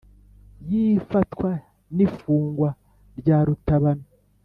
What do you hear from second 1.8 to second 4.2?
n’ifungwa rya rutabana.